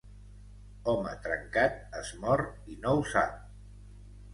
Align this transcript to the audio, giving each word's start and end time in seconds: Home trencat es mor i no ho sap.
Home 0.93 1.13
trencat 1.27 1.79
es 2.03 2.13
mor 2.27 2.47
i 2.77 2.83
no 2.83 2.99
ho 2.99 3.09
sap. 3.15 3.41